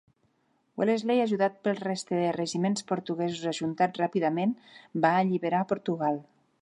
Wellesley, 0.81 1.19
ajudat 1.25 1.59
pel 1.67 1.77
reste 1.81 2.17
de 2.21 2.31
regiments 2.37 2.87
portuguesos 2.93 3.45
ajuntats 3.53 4.01
ràpidament, 4.05 4.57
va 5.07 5.13
alliberar 5.19 5.65
Portugal. 5.75 6.19